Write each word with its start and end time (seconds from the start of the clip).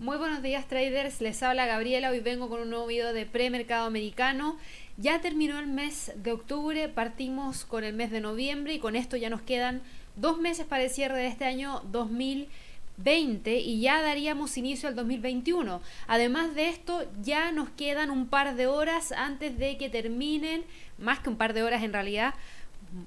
Muy 0.00 0.16
buenos 0.16 0.42
días 0.42 0.68
traders, 0.68 1.20
les 1.20 1.42
habla 1.42 1.66
Gabriela, 1.66 2.10
hoy 2.10 2.20
vengo 2.20 2.48
con 2.48 2.60
un 2.60 2.70
nuevo 2.70 2.86
video 2.86 3.12
de 3.12 3.26
premercado 3.26 3.84
americano. 3.84 4.56
Ya 4.96 5.20
terminó 5.20 5.58
el 5.58 5.66
mes 5.66 6.12
de 6.14 6.30
octubre, 6.30 6.88
partimos 6.88 7.64
con 7.64 7.82
el 7.82 7.94
mes 7.94 8.12
de 8.12 8.20
noviembre 8.20 8.74
y 8.74 8.78
con 8.78 8.94
esto 8.94 9.16
ya 9.16 9.28
nos 9.28 9.42
quedan 9.42 9.82
dos 10.14 10.38
meses 10.38 10.66
para 10.66 10.84
el 10.84 10.90
cierre 10.90 11.18
de 11.18 11.26
este 11.26 11.46
año 11.46 11.82
2020 11.90 13.58
y 13.58 13.80
ya 13.80 14.00
daríamos 14.00 14.56
inicio 14.56 14.88
al 14.88 14.94
2021. 14.94 15.82
Además 16.06 16.54
de 16.54 16.68
esto, 16.68 17.04
ya 17.20 17.50
nos 17.50 17.68
quedan 17.70 18.12
un 18.12 18.28
par 18.28 18.54
de 18.54 18.68
horas 18.68 19.10
antes 19.10 19.58
de 19.58 19.78
que 19.78 19.90
terminen, 19.90 20.62
más 20.98 21.18
que 21.18 21.28
un 21.28 21.36
par 21.36 21.54
de 21.54 21.64
horas 21.64 21.82
en 21.82 21.92
realidad, 21.92 22.34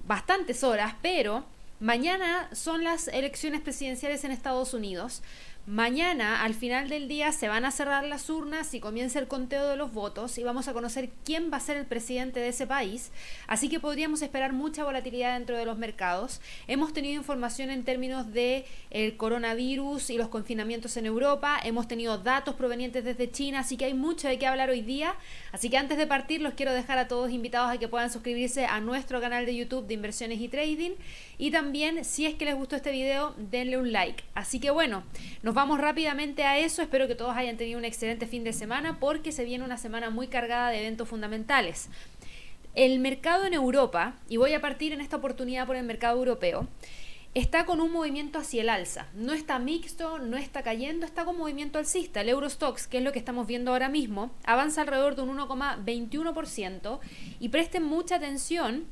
bastantes 0.05 0.61
horas, 0.61 0.95
pero 1.01 1.45
mañana 1.79 2.49
son 2.51 2.83
las 2.83 3.07
elecciones 3.07 3.61
presidenciales 3.61 4.25
en 4.25 4.31
Estados 4.31 4.73
Unidos. 4.73 5.23
Mañana, 5.67 6.43
al 6.43 6.55
final 6.55 6.89
del 6.89 7.07
día, 7.07 7.31
se 7.31 7.47
van 7.47 7.65
a 7.65 7.71
cerrar 7.71 8.03
las 8.03 8.31
urnas 8.31 8.73
y 8.73 8.79
comienza 8.79 9.19
el 9.19 9.27
conteo 9.27 9.69
de 9.69 9.75
los 9.75 9.93
votos 9.93 10.39
y 10.39 10.43
vamos 10.43 10.67
a 10.67 10.73
conocer 10.73 11.11
quién 11.23 11.52
va 11.53 11.57
a 11.57 11.59
ser 11.59 11.77
el 11.77 11.85
presidente 11.85 12.39
de 12.39 12.47
ese 12.47 12.65
país. 12.65 13.11
Así 13.45 13.69
que 13.69 13.79
podríamos 13.79 14.23
esperar 14.23 14.53
mucha 14.53 14.83
volatilidad 14.83 15.38
dentro 15.38 15.55
de 15.55 15.66
los 15.66 15.77
mercados. 15.77 16.41
Hemos 16.67 16.93
tenido 16.93 17.13
información 17.13 17.69
en 17.69 17.83
términos 17.83 18.33
de 18.33 18.66
el 18.89 19.17
coronavirus 19.17 20.09
y 20.09 20.17
los 20.17 20.29
confinamientos 20.29 20.97
en 20.97 21.05
Europa. 21.05 21.59
Hemos 21.63 21.88
tenido 21.88 22.17
datos 22.17 22.55
provenientes 22.55 23.05
desde 23.05 23.30
China, 23.30 23.59
así 23.59 23.77
que 23.77 23.85
hay 23.85 23.93
mucho 23.93 24.27
de 24.27 24.39
qué 24.39 24.47
hablar 24.47 24.71
hoy 24.71 24.81
día. 24.81 25.13
Así 25.52 25.69
que 25.69 25.77
antes 25.77 25.99
de 25.99 26.07
partir, 26.07 26.41
los 26.41 26.55
quiero 26.55 26.73
dejar 26.73 26.97
a 26.97 27.07
todos 27.07 27.30
invitados 27.30 27.69
a 27.69 27.77
que 27.77 27.88
puedan 27.88 28.09
suscribirse 28.09 28.66
a 28.66 28.80
nuestro 28.81 29.21
canal 29.21 29.45
de 29.45 29.55
YouTube 29.55 29.85
de 29.85 29.93
inversiones 29.93 30.39
y 30.39 30.47
trading. 30.47 30.93
Y 31.38 31.52
también, 31.52 32.03
si 32.03 32.25
es 32.25 32.33
que 32.33 32.45
les 32.45 32.55
gustó 32.55 32.75
este 32.75 32.91
video, 32.91 33.35
denle 33.38 33.77
un 33.77 33.91
like. 33.91 34.23
Así 34.33 34.59
que 34.59 34.71
bueno, 34.71 35.03
nos 35.43 35.50
nos 35.51 35.55
vamos 35.57 35.81
rápidamente 35.81 36.45
a 36.45 36.57
eso. 36.57 36.81
Espero 36.81 37.09
que 37.09 37.15
todos 37.15 37.35
hayan 37.35 37.57
tenido 37.57 37.77
un 37.77 37.83
excelente 37.83 38.25
fin 38.25 38.45
de 38.45 38.53
semana 38.53 39.02
porque 39.02 39.33
se 39.33 39.44
viene 39.44 39.66
una 39.66 39.75
semana 39.75 40.09
muy 40.09 40.27
cargada 40.30 40.69
de 40.69 40.80
eventos 40.80 41.09
fundamentales. 41.09 41.89
El 42.73 42.99
mercado 42.99 43.43
en 43.43 43.53
Europa, 43.53 44.13
y 44.30 44.38
voy 44.38 44.53
a 44.53 44.61
partir 44.61 44.93
en 44.93 45.02
esta 45.02 45.17
oportunidad 45.17 45.67
por 45.67 45.75
el 45.75 45.83
mercado 45.83 46.17
europeo, 46.19 46.69
está 47.33 47.66
con 47.66 47.81
un 47.81 47.91
movimiento 47.91 48.39
hacia 48.39 48.61
el 48.61 48.69
alza. 48.69 49.08
No 49.13 49.33
está 49.33 49.59
mixto, 49.59 50.19
no 50.19 50.38
está 50.38 50.63
cayendo, 50.63 51.05
está 51.05 51.25
con 51.25 51.38
movimiento 51.38 51.80
alcista. 51.80 52.21
El 52.21 52.30
Eurostox, 52.30 52.88
que 52.88 52.99
es 52.99 53.03
lo 53.03 53.11
que 53.11 53.19
estamos 53.19 53.45
viendo 53.45 53.71
ahora 53.71 53.89
mismo, 53.89 54.31
avanza 54.45 54.80
alrededor 54.80 55.17
de 55.17 55.23
un 55.23 55.38
1,21% 55.38 56.99
y 57.41 57.49
presten 57.49 57.83
mucha 57.83 58.15
atención 58.15 58.86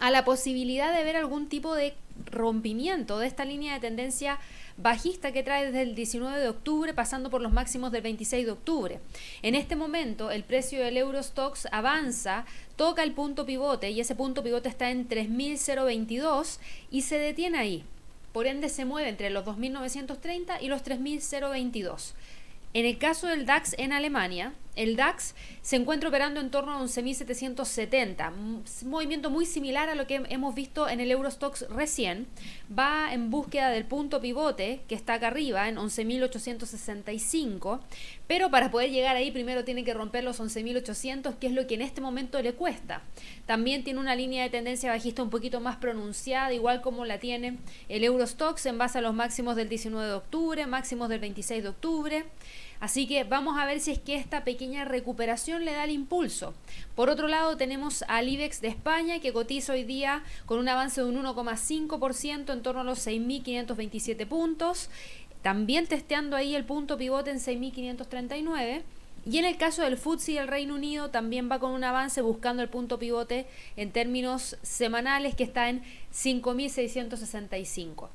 a 0.00 0.10
la 0.10 0.26
posibilidad 0.26 0.94
de 0.94 1.02
ver 1.02 1.16
algún 1.16 1.48
tipo 1.48 1.74
de 1.74 1.94
rompimiento 2.26 3.18
de 3.18 3.26
esta 3.26 3.46
línea 3.46 3.72
de 3.72 3.80
tendencia 3.80 4.38
bajista 4.78 5.32
que 5.32 5.42
trae 5.42 5.66
desde 5.66 5.82
el 5.82 5.94
19 5.94 6.40
de 6.40 6.48
octubre 6.48 6.94
pasando 6.94 7.30
por 7.30 7.42
los 7.42 7.52
máximos 7.52 7.92
del 7.92 8.02
26 8.02 8.46
de 8.46 8.52
octubre. 8.52 9.00
En 9.42 9.54
este 9.54 9.76
momento 9.76 10.30
el 10.30 10.44
precio 10.44 10.82
del 10.82 10.96
Eurostox 10.96 11.66
avanza, 11.72 12.46
toca 12.76 13.02
el 13.02 13.12
punto 13.12 13.44
pivote 13.44 13.90
y 13.90 14.00
ese 14.00 14.14
punto 14.14 14.42
pivote 14.42 14.68
está 14.68 14.90
en 14.90 15.08
3.022 15.08 16.58
y 16.90 17.02
se 17.02 17.18
detiene 17.18 17.58
ahí. 17.58 17.84
Por 18.32 18.46
ende 18.46 18.68
se 18.68 18.84
mueve 18.84 19.08
entre 19.08 19.30
los 19.30 19.44
2.930 19.44 20.58
y 20.60 20.68
los 20.68 20.84
3.022. 20.84 22.12
En 22.74 22.86
el 22.86 22.98
caso 22.98 23.26
del 23.26 23.46
DAX 23.46 23.74
en 23.78 23.92
Alemania, 23.92 24.52
el 24.78 24.96
DAX 24.96 25.34
se 25.60 25.76
encuentra 25.76 26.08
operando 26.08 26.40
en 26.40 26.50
torno 26.50 26.72
a 26.72 26.80
11.770, 26.80 28.32
un 28.32 28.64
movimiento 28.84 29.28
muy 29.28 29.44
similar 29.44 29.88
a 29.88 29.96
lo 29.96 30.06
que 30.06 30.22
hemos 30.28 30.54
visto 30.54 30.88
en 30.88 31.00
el 31.00 31.10
Eurostox 31.10 31.68
recién. 31.68 32.28
Va 32.76 33.12
en 33.12 33.30
búsqueda 33.30 33.70
del 33.70 33.84
punto 33.84 34.20
pivote 34.20 34.82
que 34.88 34.94
está 34.94 35.14
acá 35.14 35.26
arriba 35.26 35.68
en 35.68 35.76
11.865, 35.76 37.80
pero 38.28 38.50
para 38.50 38.70
poder 38.70 38.92
llegar 38.92 39.16
ahí 39.16 39.32
primero 39.32 39.64
tiene 39.64 39.82
que 39.82 39.94
romper 39.94 40.22
los 40.22 40.38
11.800, 40.40 41.38
que 41.38 41.48
es 41.48 41.52
lo 41.52 41.66
que 41.66 41.74
en 41.74 41.82
este 41.82 42.00
momento 42.00 42.40
le 42.40 42.54
cuesta. 42.54 43.02
También 43.46 43.82
tiene 43.82 43.98
una 43.98 44.14
línea 44.14 44.44
de 44.44 44.50
tendencia 44.50 44.92
bajista 44.92 45.24
un 45.24 45.30
poquito 45.30 45.58
más 45.60 45.78
pronunciada, 45.78 46.52
igual 46.52 46.82
como 46.82 47.04
la 47.04 47.18
tiene 47.18 47.58
el 47.88 48.04
Eurostox 48.04 48.64
en 48.66 48.78
base 48.78 48.98
a 48.98 49.00
los 49.00 49.12
máximos 49.12 49.56
del 49.56 49.68
19 49.68 50.06
de 50.06 50.14
octubre, 50.14 50.68
máximos 50.68 51.08
del 51.08 51.18
26 51.18 51.64
de 51.64 51.68
octubre. 51.68 52.24
Así 52.80 53.06
que 53.08 53.24
vamos 53.24 53.58
a 53.58 53.66
ver 53.66 53.80
si 53.80 53.90
es 53.90 53.98
que 53.98 54.14
esta 54.14 54.44
pequeña 54.44 54.84
recuperación 54.84 55.64
le 55.64 55.72
da 55.72 55.84
el 55.84 55.90
impulso. 55.90 56.54
Por 56.94 57.10
otro 57.10 57.26
lado 57.26 57.56
tenemos 57.56 58.04
al 58.06 58.28
IBEX 58.28 58.60
de 58.60 58.68
España 58.68 59.20
que 59.20 59.32
cotiza 59.32 59.72
hoy 59.72 59.84
día 59.84 60.22
con 60.46 60.58
un 60.58 60.68
avance 60.68 61.00
de 61.00 61.08
un 61.08 61.16
1,5% 61.16 62.52
en 62.52 62.62
torno 62.62 62.82
a 62.82 62.84
los 62.84 63.06
6.527 63.06 64.26
puntos. 64.26 64.90
También 65.42 65.86
testeando 65.86 66.36
ahí 66.36 66.54
el 66.54 66.64
punto 66.64 66.96
pivote 66.96 67.30
en 67.30 67.38
6.539. 67.38 68.82
Y 69.26 69.38
en 69.38 69.44
el 69.44 69.56
caso 69.56 69.82
del 69.82 69.98
FTSE 69.98 70.34
del 70.34 70.48
Reino 70.48 70.74
Unido 70.74 71.10
también 71.10 71.50
va 71.50 71.58
con 71.58 71.72
un 71.72 71.84
avance 71.84 72.22
buscando 72.22 72.62
el 72.62 72.68
punto 72.68 72.98
pivote 72.98 73.46
en 73.76 73.90
términos 73.90 74.56
semanales 74.62 75.34
que 75.34 75.44
está 75.44 75.68
en 75.68 75.82
5.665. 76.14 78.08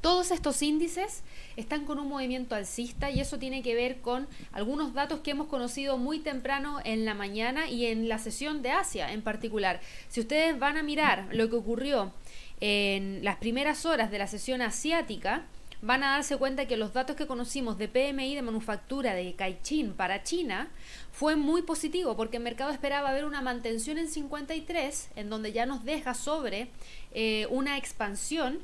Todos 0.00 0.30
estos 0.30 0.62
índices 0.62 1.24
están 1.56 1.84
con 1.84 1.98
un 1.98 2.08
movimiento 2.08 2.54
alcista 2.54 3.10
y 3.10 3.20
eso 3.20 3.38
tiene 3.38 3.62
que 3.62 3.74
ver 3.74 4.00
con 4.00 4.28
algunos 4.52 4.94
datos 4.94 5.20
que 5.20 5.32
hemos 5.32 5.48
conocido 5.48 5.98
muy 5.98 6.20
temprano 6.20 6.78
en 6.84 7.04
la 7.04 7.14
mañana 7.14 7.68
y 7.68 7.86
en 7.86 8.08
la 8.08 8.18
sesión 8.18 8.62
de 8.62 8.70
Asia 8.70 9.12
en 9.12 9.22
particular. 9.22 9.80
Si 10.08 10.20
ustedes 10.20 10.56
van 10.56 10.76
a 10.76 10.84
mirar 10.84 11.28
lo 11.32 11.50
que 11.50 11.56
ocurrió 11.56 12.12
en 12.60 13.24
las 13.24 13.36
primeras 13.36 13.86
horas 13.86 14.10
de 14.12 14.18
la 14.18 14.28
sesión 14.28 14.62
asiática, 14.62 15.46
van 15.80 16.02
a 16.02 16.10
darse 16.10 16.36
cuenta 16.36 16.66
que 16.66 16.76
los 16.76 16.92
datos 16.92 17.16
que 17.16 17.26
conocimos 17.26 17.78
de 17.78 17.88
PMI 17.88 18.34
de 18.34 18.42
manufactura 18.42 19.14
de 19.14 19.34
Caixin 19.34 19.92
para 19.92 20.22
China 20.22 20.68
fue 21.12 21.36
muy 21.36 21.62
positivo 21.62 22.16
porque 22.16 22.38
el 22.38 22.42
mercado 22.42 22.70
esperaba 22.70 23.12
ver 23.12 23.24
una 23.24 23.42
mantención 23.42 23.98
en 23.98 24.08
53, 24.08 25.10
en 25.16 25.30
donde 25.30 25.52
ya 25.52 25.66
nos 25.66 25.84
deja 25.84 26.14
sobre 26.14 26.70
eh, 27.12 27.46
una 27.50 27.78
expansión 27.78 28.60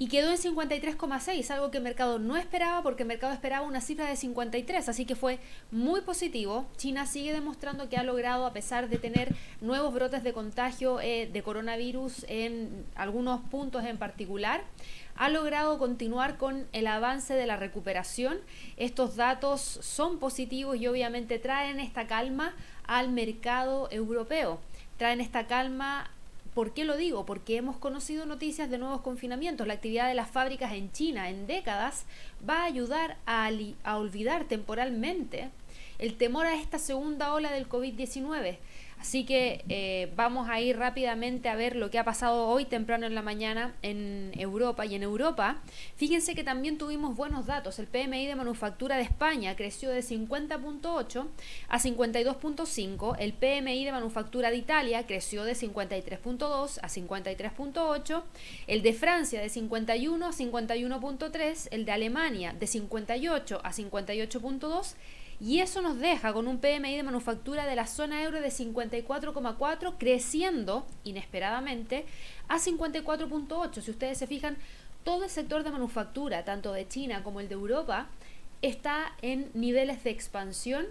y 0.00 0.08
quedó 0.08 0.30
en 0.30 0.38
53,6, 0.38 1.50
algo 1.50 1.70
que 1.70 1.76
el 1.76 1.84
mercado 1.84 2.18
no 2.18 2.38
esperaba 2.38 2.82
porque 2.82 3.02
el 3.02 3.06
mercado 3.06 3.34
esperaba 3.34 3.66
una 3.66 3.82
cifra 3.82 4.06
de 4.06 4.16
53, 4.16 4.88
así 4.88 5.04
que 5.04 5.14
fue 5.14 5.38
muy 5.70 6.00
positivo. 6.00 6.66
China 6.78 7.04
sigue 7.04 7.34
demostrando 7.34 7.90
que 7.90 7.98
ha 7.98 8.02
logrado, 8.02 8.46
a 8.46 8.54
pesar 8.54 8.88
de 8.88 8.96
tener 8.96 9.36
nuevos 9.60 9.92
brotes 9.92 10.24
de 10.24 10.32
contagio 10.32 11.02
eh, 11.02 11.28
de 11.30 11.42
coronavirus 11.42 12.24
en 12.28 12.86
algunos 12.94 13.42
puntos 13.50 13.84
en 13.84 13.98
particular, 13.98 14.62
ha 15.16 15.28
logrado 15.28 15.78
continuar 15.78 16.38
con 16.38 16.66
el 16.72 16.86
avance 16.86 17.34
de 17.34 17.44
la 17.44 17.56
recuperación. 17.56 18.38
Estos 18.78 19.16
datos 19.16 19.60
son 19.60 20.18
positivos 20.18 20.78
y 20.78 20.86
obviamente 20.86 21.38
traen 21.38 21.78
esta 21.78 22.06
calma 22.06 22.54
al 22.86 23.10
mercado 23.10 23.86
europeo, 23.90 24.60
traen 24.96 25.20
esta 25.20 25.46
calma 25.46 26.10
¿Por 26.54 26.72
qué 26.74 26.84
lo 26.84 26.96
digo? 26.96 27.26
Porque 27.26 27.56
hemos 27.56 27.76
conocido 27.76 28.26
noticias 28.26 28.68
de 28.70 28.78
nuevos 28.78 29.02
confinamientos. 29.02 29.66
La 29.66 29.74
actividad 29.74 30.08
de 30.08 30.14
las 30.14 30.30
fábricas 30.30 30.72
en 30.72 30.90
China 30.90 31.30
en 31.30 31.46
décadas 31.46 32.06
va 32.48 32.62
a 32.62 32.64
ayudar 32.64 33.16
a, 33.24 33.48
a 33.84 33.98
olvidar 33.98 34.44
temporalmente 34.44 35.50
el 35.98 36.16
temor 36.16 36.46
a 36.46 36.54
esta 36.54 36.78
segunda 36.78 37.34
ola 37.34 37.52
del 37.52 37.68
COVID-19. 37.68 38.56
Así 39.00 39.24
que 39.24 39.64
eh, 39.70 40.12
vamos 40.14 40.50
a 40.50 40.60
ir 40.60 40.76
rápidamente 40.76 41.48
a 41.48 41.56
ver 41.56 41.74
lo 41.74 41.90
que 41.90 41.98
ha 41.98 42.04
pasado 42.04 42.46
hoy 42.48 42.66
temprano 42.66 43.06
en 43.06 43.14
la 43.14 43.22
mañana 43.22 43.74
en 43.80 44.30
Europa. 44.34 44.84
Y 44.84 44.94
en 44.94 45.02
Europa, 45.02 45.62
fíjense 45.96 46.34
que 46.34 46.44
también 46.44 46.76
tuvimos 46.76 47.16
buenos 47.16 47.46
datos. 47.46 47.78
El 47.78 47.86
PMI 47.86 48.26
de 48.26 48.36
manufactura 48.36 48.96
de 48.96 49.02
España 49.04 49.56
creció 49.56 49.88
de 49.88 50.00
50.8 50.00 51.26
a 51.68 51.78
52.5. 51.78 53.16
El 53.18 53.32
PMI 53.32 53.86
de 53.86 53.92
manufactura 53.92 54.50
de 54.50 54.56
Italia 54.58 55.06
creció 55.06 55.44
de 55.44 55.54
53.2 55.54 56.78
a 56.82 56.88
53.8. 56.88 58.22
El 58.66 58.82
de 58.82 58.92
Francia 58.92 59.40
de 59.40 59.48
51 59.48 60.26
a 60.26 60.30
51.3. 60.30 61.68
El 61.70 61.86
de 61.86 61.92
Alemania 61.92 62.52
de 62.52 62.66
58 62.66 63.60
a 63.64 63.72
58.2 63.72 64.94
y 65.40 65.60
eso 65.60 65.80
nos 65.80 65.98
deja 65.98 66.32
con 66.32 66.46
un 66.46 66.58
PMI 66.58 66.96
de 66.96 67.02
manufactura 67.02 67.64
de 67.64 67.74
la 67.74 67.86
zona 67.86 68.22
euro 68.22 68.40
de 68.40 68.48
54,4 68.48 69.94
creciendo 69.98 70.86
inesperadamente 71.02 72.04
a 72.48 72.58
54,8. 72.58 73.80
Si 73.80 73.90
ustedes 73.90 74.18
se 74.18 74.26
fijan, 74.26 74.58
todo 75.02 75.24
el 75.24 75.30
sector 75.30 75.64
de 75.64 75.70
manufactura, 75.70 76.44
tanto 76.44 76.72
de 76.72 76.86
China 76.86 77.22
como 77.22 77.40
el 77.40 77.48
de 77.48 77.54
Europa, 77.54 78.08
está 78.60 79.14
en 79.22 79.50
niveles 79.54 80.04
de 80.04 80.10
expansión, 80.10 80.86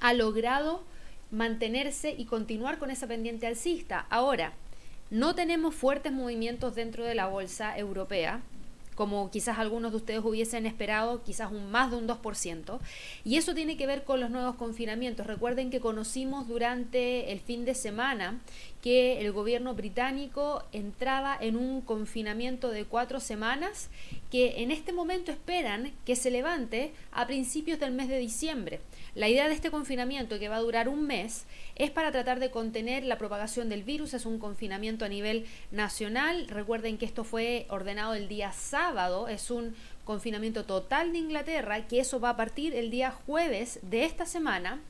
ha 0.00 0.12
logrado 0.12 0.82
mantenerse 1.30 2.10
y 2.16 2.24
continuar 2.24 2.78
con 2.78 2.90
esa 2.90 3.06
pendiente 3.06 3.46
alcista. 3.46 4.06
Ahora, 4.10 4.52
no 5.10 5.36
tenemos 5.36 5.74
fuertes 5.76 6.12
movimientos 6.12 6.74
dentro 6.74 7.04
de 7.04 7.14
la 7.14 7.26
bolsa 7.26 7.78
europea, 7.78 8.40
como 8.94 9.30
quizás 9.30 9.58
algunos 9.58 9.92
de 9.92 9.98
ustedes 9.98 10.24
hubiesen 10.24 10.66
esperado, 10.66 11.22
quizás 11.22 11.50
un 11.50 11.70
más 11.70 11.90
de 11.90 11.96
un 11.96 12.06
2%. 12.06 12.78
Y 13.24 13.36
eso 13.36 13.54
tiene 13.54 13.76
que 13.76 13.86
ver 13.86 14.04
con 14.04 14.20
los 14.20 14.30
nuevos 14.30 14.56
confinamientos. 14.56 15.26
Recuerden 15.26 15.70
que 15.70 15.80
conocimos 15.80 16.48
durante 16.48 17.32
el 17.32 17.40
fin 17.40 17.64
de 17.64 17.74
semana 17.74 18.40
que 18.82 19.20
el 19.20 19.32
gobierno 19.32 19.74
británico 19.74 20.62
entraba 20.72 21.36
en 21.40 21.56
un 21.56 21.80
confinamiento 21.80 22.70
de 22.70 22.84
cuatro 22.84 23.18
semanas 23.18 23.88
que 24.34 24.64
en 24.64 24.72
este 24.72 24.92
momento 24.92 25.30
esperan 25.30 25.92
que 26.04 26.16
se 26.16 26.28
levante 26.28 26.92
a 27.12 27.24
principios 27.24 27.78
del 27.78 27.92
mes 27.92 28.08
de 28.08 28.18
diciembre. 28.18 28.80
La 29.14 29.28
idea 29.28 29.46
de 29.46 29.54
este 29.54 29.70
confinamiento, 29.70 30.40
que 30.40 30.48
va 30.48 30.56
a 30.56 30.60
durar 30.60 30.88
un 30.88 31.06
mes, 31.06 31.44
es 31.76 31.92
para 31.92 32.10
tratar 32.10 32.40
de 32.40 32.50
contener 32.50 33.04
la 33.04 33.16
propagación 33.16 33.68
del 33.68 33.84
virus. 33.84 34.12
Es 34.12 34.26
un 34.26 34.40
confinamiento 34.40 35.04
a 35.04 35.08
nivel 35.08 35.46
nacional. 35.70 36.48
Recuerden 36.48 36.98
que 36.98 37.06
esto 37.06 37.22
fue 37.22 37.66
ordenado 37.68 38.14
el 38.14 38.26
día 38.26 38.50
sábado. 38.50 39.28
Es 39.28 39.52
un 39.52 39.76
confinamiento 40.04 40.64
total 40.64 41.12
de 41.12 41.18
Inglaterra, 41.18 41.86
que 41.86 42.00
eso 42.00 42.18
va 42.18 42.30
a 42.30 42.36
partir 42.36 42.74
el 42.74 42.90
día 42.90 43.12
jueves 43.12 43.78
de 43.82 44.04
esta 44.04 44.26
semana. 44.26 44.80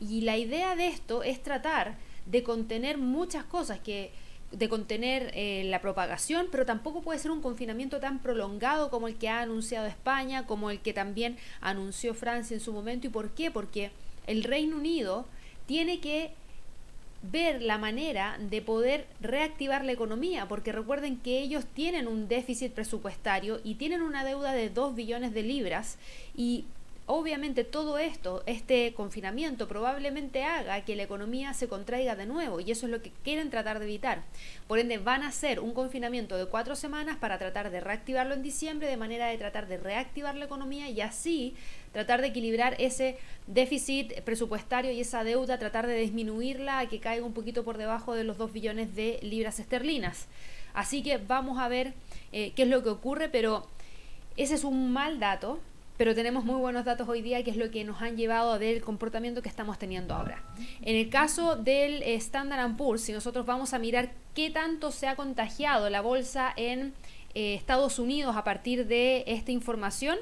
Y 0.00 0.22
la 0.22 0.38
idea 0.38 0.74
de 0.74 0.88
esto 0.88 1.22
es 1.22 1.42
tratar 1.42 1.98
de 2.24 2.42
contener 2.42 2.96
muchas 2.96 3.44
cosas 3.44 3.78
que 3.78 4.10
de 4.52 4.68
contener 4.68 5.30
eh, 5.34 5.64
la 5.66 5.80
propagación, 5.80 6.46
pero 6.50 6.64
tampoco 6.64 7.02
puede 7.02 7.18
ser 7.18 7.30
un 7.30 7.42
confinamiento 7.42 8.00
tan 8.00 8.20
prolongado 8.20 8.90
como 8.90 9.08
el 9.08 9.16
que 9.16 9.28
ha 9.28 9.40
anunciado 9.40 9.86
España, 9.86 10.46
como 10.46 10.70
el 10.70 10.80
que 10.80 10.92
también 10.92 11.36
anunció 11.60 12.14
Francia 12.14 12.54
en 12.54 12.60
su 12.60 12.72
momento. 12.72 13.06
¿Y 13.06 13.10
por 13.10 13.30
qué? 13.30 13.50
Porque 13.50 13.90
el 14.26 14.44
Reino 14.44 14.76
Unido 14.76 15.26
tiene 15.66 16.00
que 16.00 16.32
ver 17.22 17.62
la 17.62 17.78
manera 17.78 18.38
de 18.38 18.62
poder 18.62 19.06
reactivar 19.20 19.84
la 19.84 19.92
economía, 19.92 20.46
porque 20.46 20.72
recuerden 20.72 21.18
que 21.18 21.40
ellos 21.40 21.64
tienen 21.66 22.06
un 22.06 22.28
déficit 22.28 22.72
presupuestario 22.72 23.60
y 23.64 23.74
tienen 23.74 24.02
una 24.02 24.24
deuda 24.24 24.52
de 24.52 24.70
2 24.70 24.94
billones 24.94 25.34
de 25.34 25.42
libras 25.42 25.98
y 26.36 26.66
Obviamente 27.08 27.62
todo 27.62 27.98
esto, 27.98 28.42
este 28.46 28.92
confinamiento 28.92 29.68
probablemente 29.68 30.42
haga 30.42 30.84
que 30.84 30.96
la 30.96 31.04
economía 31.04 31.54
se 31.54 31.68
contraiga 31.68 32.16
de 32.16 32.26
nuevo 32.26 32.58
y 32.58 32.72
eso 32.72 32.86
es 32.86 32.90
lo 32.90 33.00
que 33.00 33.12
quieren 33.22 33.48
tratar 33.48 33.78
de 33.78 33.84
evitar. 33.84 34.24
Por 34.66 34.80
ende 34.80 34.98
van 34.98 35.22
a 35.22 35.28
hacer 35.28 35.60
un 35.60 35.72
confinamiento 35.72 36.36
de 36.36 36.46
cuatro 36.46 36.74
semanas 36.74 37.16
para 37.16 37.38
tratar 37.38 37.70
de 37.70 37.78
reactivarlo 37.78 38.34
en 38.34 38.42
diciembre 38.42 38.88
de 38.88 38.96
manera 38.96 39.28
de 39.28 39.38
tratar 39.38 39.68
de 39.68 39.76
reactivar 39.76 40.34
la 40.34 40.46
economía 40.46 40.90
y 40.90 41.00
así 41.00 41.54
tratar 41.92 42.22
de 42.22 42.26
equilibrar 42.26 42.74
ese 42.80 43.18
déficit 43.46 44.22
presupuestario 44.22 44.90
y 44.90 45.00
esa 45.00 45.22
deuda, 45.22 45.60
tratar 45.60 45.86
de 45.86 45.96
disminuirla 45.98 46.80
a 46.80 46.88
que 46.88 46.98
caiga 46.98 47.24
un 47.24 47.34
poquito 47.34 47.62
por 47.62 47.78
debajo 47.78 48.16
de 48.16 48.24
los 48.24 48.36
2 48.36 48.52
billones 48.52 48.96
de 48.96 49.20
libras 49.22 49.60
esterlinas. 49.60 50.26
Así 50.74 51.04
que 51.04 51.18
vamos 51.18 51.60
a 51.60 51.68
ver 51.68 51.94
eh, 52.32 52.52
qué 52.56 52.64
es 52.64 52.68
lo 52.68 52.82
que 52.82 52.88
ocurre, 52.88 53.28
pero 53.28 53.68
ese 54.36 54.54
es 54.56 54.64
un 54.64 54.92
mal 54.92 55.20
dato 55.20 55.60
pero 55.96 56.14
tenemos 56.14 56.44
muy 56.44 56.60
buenos 56.60 56.84
datos 56.84 57.08
hoy 57.08 57.22
día, 57.22 57.42
que 57.42 57.50
es 57.50 57.56
lo 57.56 57.70
que 57.70 57.84
nos 57.84 58.02
han 58.02 58.16
llevado 58.16 58.52
a 58.52 58.58
ver 58.58 58.76
el 58.76 58.82
comportamiento 58.82 59.42
que 59.42 59.48
estamos 59.48 59.78
teniendo 59.78 60.14
ahora. 60.14 60.42
En 60.82 60.96
el 60.96 61.08
caso 61.08 61.56
del 61.56 62.02
Standard 62.02 62.76
Poor's, 62.76 63.02
si 63.02 63.12
nosotros 63.12 63.46
vamos 63.46 63.72
a 63.74 63.78
mirar 63.78 64.12
qué 64.34 64.50
tanto 64.50 64.92
se 64.92 65.06
ha 65.06 65.16
contagiado 65.16 65.88
la 65.90 66.00
bolsa 66.00 66.52
en 66.56 66.92
eh, 67.34 67.54
Estados 67.54 67.98
Unidos 67.98 68.36
a 68.36 68.44
partir 68.44 68.86
de 68.86 69.24
esta 69.26 69.52
información, 69.52 70.18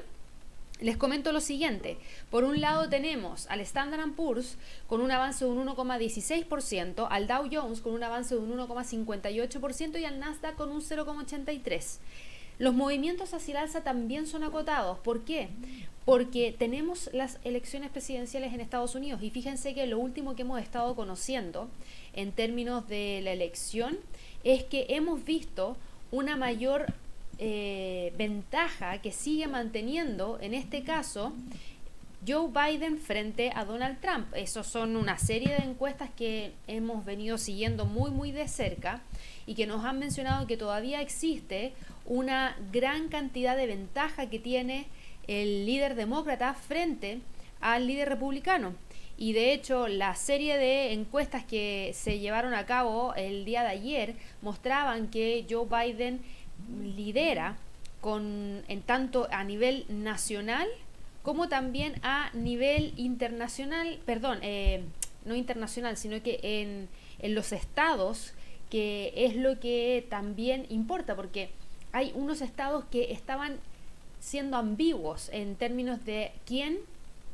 les 0.81 0.97
comento 0.97 1.31
lo 1.31 1.39
siguiente. 1.39 1.97
Por 2.29 2.43
un 2.43 2.59
lado 2.59 2.89
tenemos 2.89 3.47
al 3.47 3.61
Standard 3.61 4.11
Poor's 4.11 4.57
con 4.87 5.01
un 5.01 5.11
avance 5.11 5.45
de 5.45 5.51
un 5.51 5.65
1,16%, 5.65 7.07
al 7.09 7.27
Dow 7.27 7.47
Jones 7.51 7.81
con 7.81 7.93
un 7.93 8.03
avance 8.03 8.35
de 8.35 8.41
un 8.41 8.57
1,58% 8.57 9.99
y 9.99 10.05
al 10.05 10.19
Nasdaq 10.19 10.55
con 10.55 10.71
un 10.71 10.81
0,83%. 10.81 11.99
Los 12.57 12.73
movimientos 12.73 13.33
hacia 13.33 13.53
el 13.53 13.57
alza 13.57 13.83
también 13.83 14.27
son 14.27 14.43
acotados. 14.43 14.99
¿Por 14.99 15.25
qué? 15.25 15.49
Porque 16.05 16.55
tenemos 16.57 17.09
las 17.13 17.39
elecciones 17.43 17.89
presidenciales 17.89 18.53
en 18.53 18.61
Estados 18.61 18.95
Unidos 18.95 19.21
y 19.23 19.29
fíjense 19.29 19.73
que 19.73 19.87
lo 19.87 19.99
último 19.99 20.35
que 20.35 20.43
hemos 20.43 20.61
estado 20.61 20.95
conociendo 20.95 21.67
en 22.13 22.31
términos 22.31 22.87
de 22.87 23.21
la 23.23 23.31
elección 23.31 23.97
es 24.43 24.63
que 24.63 24.85
hemos 24.89 25.25
visto 25.25 25.75
una 26.11 26.37
mayor 26.37 26.93
eh, 27.37 28.13
ventaja 28.17 28.99
que 29.01 29.11
sigue 29.11 29.47
manteniendo, 29.47 30.37
en 30.39 30.53
este 30.53 30.83
caso, 30.83 31.33
Joe 32.27 32.49
Biden 32.49 32.97
frente 32.97 33.51
a 33.53 33.65
Donald 33.65 33.99
Trump. 33.99 34.27
Esos 34.35 34.65
son 34.67 34.95
una 34.95 35.17
serie 35.17 35.49
de 35.49 35.63
encuestas 35.63 36.09
que 36.15 36.53
hemos 36.67 37.05
venido 37.05 37.37
siguiendo 37.37 37.85
muy, 37.85 38.11
muy 38.11 38.31
de 38.31 38.47
cerca 38.47 39.01
y 39.45 39.53
que 39.53 39.67
nos 39.67 39.83
han 39.85 39.99
mencionado 39.99 40.47
que 40.47 40.57
todavía 40.57 41.01
existe 41.01 41.73
una 42.05 42.55
gran 42.71 43.09
cantidad 43.09 43.57
de 43.57 43.67
ventaja 43.67 44.29
que 44.29 44.39
tiene 44.39 44.87
el 45.27 45.65
líder 45.65 45.95
demócrata 45.95 46.53
frente 46.53 47.19
al 47.61 47.87
líder 47.87 48.09
republicano. 48.09 48.75
Y 49.17 49.33
de 49.33 49.53
hecho, 49.53 49.87
la 49.87 50.13
serie 50.15 50.57
de 50.57 50.91
encuestas 50.91 51.45
que 51.45 51.91
se 51.93 52.19
llevaron 52.19 52.53
a 52.53 52.65
cabo 52.65 53.13
el 53.15 53.45
día 53.45 53.63
de 53.63 53.69
ayer 53.69 54.15
mostraban 54.41 55.07
que 55.07 55.45
Joe 55.49 55.67
Biden 55.67 56.21
lidera 56.95 57.57
con 58.01 58.63
en 58.67 58.81
tanto 58.81 59.27
a 59.31 59.43
nivel 59.43 59.85
nacional 59.89 60.67
como 61.23 61.49
también 61.49 61.95
a 62.03 62.29
nivel 62.33 62.93
internacional, 62.97 63.99
perdón, 64.05 64.37
eh, 64.43 64.83
no 65.25 65.33
internacional, 65.33 65.97
sino 65.97 66.21
que 66.21 66.39
en, 66.43 66.87
en 67.17 67.33
los 67.33 67.51
estados, 67.51 68.33
que 68.69 69.11
es 69.15 69.35
lo 69.35 69.59
que 69.59 70.05
también 70.07 70.67
importa, 70.69 71.15
porque 71.15 71.49
hay 71.95 72.11
unos 72.13 72.41
estados 72.41 72.83
que 72.91 73.13
estaban 73.13 73.57
siendo 74.19 74.57
ambiguos 74.57 75.29
en 75.31 75.55
términos 75.55 76.03
de 76.03 76.33
quién 76.45 76.79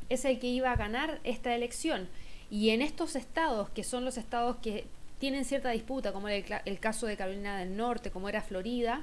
es 0.08 0.24
el 0.24 0.38
que 0.38 0.46
iba 0.46 0.70
a 0.70 0.76
ganar 0.76 1.18
esta 1.24 1.52
elección. 1.52 2.08
Y 2.48 2.70
en 2.70 2.80
estos 2.80 3.16
estados, 3.16 3.70
que 3.70 3.82
son 3.82 4.04
los 4.04 4.16
estados 4.16 4.58
que 4.58 4.84
tienen 5.18 5.44
cierta 5.44 5.70
disputa, 5.70 6.12
como 6.12 6.28
el, 6.28 6.44
el 6.64 6.78
caso 6.78 7.08
de 7.08 7.16
Carolina 7.16 7.58
del 7.58 7.76
Norte, 7.76 8.12
como 8.12 8.28
era 8.28 8.40
Florida, 8.40 9.02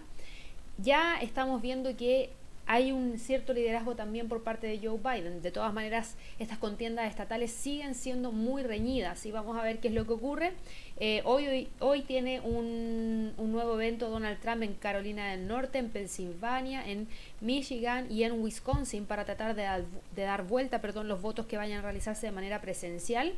ya 0.78 1.20
estamos 1.20 1.62
viendo 1.62 1.94
que 1.98 2.30
hay 2.72 2.92
un 2.92 3.18
cierto 3.18 3.52
liderazgo 3.52 3.96
también 3.96 4.30
por 4.30 4.44
parte 4.44 4.68
de 4.68 4.78
Joe 4.78 5.00
Biden. 5.00 5.42
De 5.42 5.50
todas 5.50 5.74
maneras, 5.74 6.16
estas 6.38 6.60
contiendas 6.60 7.10
estatales 7.10 7.50
siguen 7.50 7.96
siendo 7.96 8.32
muy 8.32 8.62
reñidas 8.62 9.26
y 9.26 9.32
vamos 9.32 9.58
a 9.58 9.64
ver 9.64 9.80
qué 9.80 9.88
es 9.88 9.96
lo 9.96 10.06
que 10.06 10.14
ocurre. 10.14 10.54
Eh, 11.00 11.24
hoy, 11.26 12.02
tiene 12.04 12.42
un, 12.42 13.34
nuevo 13.38 13.74
evento 13.74 14.12
Donald 14.12 14.40
Trump 14.40 14.62
en 14.62 14.76
Carolina 14.76 15.32
del 15.32 15.48
Norte, 15.48 15.80
en 15.80 15.90
Pensilvania, 15.90 16.88
en 16.88 17.08
Michigan 17.42 18.06
y 18.12 18.22
en 18.22 18.40
Wisconsin 18.40 19.08
para 19.08 19.26
tratar 19.26 19.56
de, 19.56 19.68
de 20.16 20.22
dar 20.22 20.44
vuelta 20.44 20.80
perdón, 20.80 21.08
los 21.08 21.24
votos 21.24 21.48
que 21.48 21.58
vayan 21.58 21.80
a 21.80 21.82
realizarse 21.82 22.28
de 22.28 22.32
manera 22.32 22.62
presencial. 22.62 23.34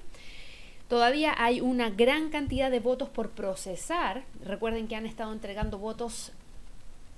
Todavía 0.90 1.34
hay 1.38 1.62
una 1.62 1.90
gran 1.90 2.32
cantidad 2.32 2.70
de 2.70 2.82
votos 2.82 3.08
por 3.08 3.30
procesar. 3.30 4.26
Recuerden 4.44 4.90
que 4.90 4.98
han 4.98 5.06
estado 5.06 5.32
entregando 5.32 5.78
votos 5.78 6.34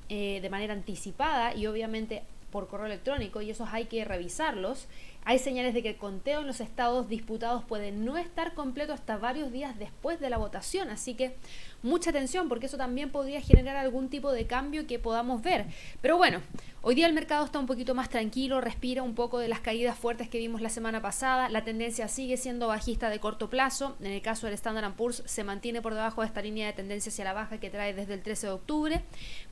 eh, 0.09 0.39
de 0.41 0.49
manera 0.49 0.73
anticipada 0.73 1.55
y 1.55 1.67
obviamente 1.67 2.23
por 2.51 2.67
correo 2.67 2.85
electrónico 2.85 3.41
y 3.41 3.49
esos 3.49 3.69
hay 3.71 3.85
que 3.85 4.05
revisarlos. 4.05 4.87
Hay 5.25 5.39
señales 5.39 5.73
de 5.73 5.81
que 5.81 5.89
el 5.89 5.97
conteo 5.97 6.41
en 6.41 6.47
los 6.47 6.59
estados 6.59 7.07
disputados 7.07 7.63
puede 7.63 7.91
no 7.91 8.17
estar 8.17 8.53
completo 8.53 8.93
hasta 8.93 9.17
varios 9.17 9.51
días 9.51 9.79
después 9.79 10.19
de 10.19 10.29
la 10.29 10.37
votación, 10.37 10.89
así 10.89 11.13
que 11.13 11.35
mucha 11.81 12.09
atención 12.09 12.49
porque 12.49 12.65
eso 12.65 12.77
también 12.77 13.09
podría 13.09 13.41
generar 13.41 13.75
algún 13.77 14.09
tipo 14.09 14.31
de 14.31 14.47
cambio 14.47 14.85
que 14.85 14.99
podamos 14.99 15.41
ver. 15.41 15.65
Pero 16.01 16.17
bueno, 16.17 16.41
hoy 16.81 16.95
día 16.95 17.07
el 17.07 17.13
mercado 17.13 17.45
está 17.45 17.59
un 17.59 17.67
poquito 17.67 17.95
más 17.95 18.09
tranquilo, 18.09 18.59
respira 18.59 19.01
un 19.01 19.15
poco 19.15 19.39
de 19.39 19.47
las 19.47 19.61
caídas 19.61 19.97
fuertes 19.97 20.27
que 20.27 20.39
vimos 20.39 20.61
la 20.61 20.69
semana 20.69 21.01
pasada, 21.01 21.47
la 21.47 21.63
tendencia 21.63 22.07
sigue 22.09 22.35
siendo 22.35 22.67
bajista 22.67 23.09
de 23.09 23.19
corto 23.19 23.49
plazo, 23.49 23.95
en 24.01 24.11
el 24.11 24.21
caso 24.21 24.47
del 24.47 24.55
Standard 24.55 24.93
Poor's 24.95 25.23
se 25.25 25.43
mantiene 25.43 25.81
por 25.81 25.93
debajo 25.93 26.21
de 26.21 26.27
esta 26.27 26.41
línea 26.41 26.67
de 26.67 26.73
tendencia 26.73 27.09
hacia 27.09 27.23
la 27.23 27.33
baja 27.33 27.59
que 27.59 27.69
trae 27.69 27.93
desde 27.93 28.15
el 28.15 28.21
13 28.21 28.47
de 28.47 28.53
octubre, 28.53 29.03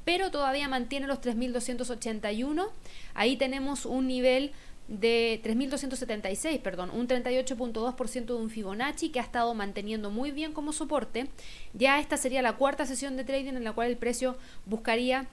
pero 0.03 0.31
todavía 0.31 0.67
mantiene 0.67 1.07
los 1.07 1.21
3.281, 1.21 2.67
ahí 3.13 3.37
tenemos 3.37 3.85
un 3.85 4.07
nivel 4.07 4.51
de 4.88 5.39
3.276, 5.43 6.59
perdón, 6.61 6.89
un 6.91 7.07
38.2% 7.07 8.25
de 8.25 8.33
un 8.33 8.50
Fibonacci 8.50 9.09
que 9.09 9.19
ha 9.19 9.23
estado 9.23 9.53
manteniendo 9.53 10.09
muy 10.09 10.31
bien 10.31 10.51
como 10.51 10.73
soporte. 10.73 11.27
Ya 11.73 12.00
esta 12.00 12.17
sería 12.17 12.41
la 12.41 12.57
cuarta 12.57 12.85
sesión 12.85 13.15
de 13.15 13.23
trading 13.23 13.53
en 13.53 13.63
la 13.63 13.73
cual 13.73 13.89
el 13.89 13.97
precio 13.97 14.38
buscaría 14.65 15.27